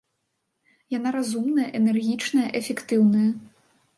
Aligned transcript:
Яна 0.97 1.09
разумная, 1.17 1.67
энергічная, 1.81 2.47
эфектыўная. 2.61 3.29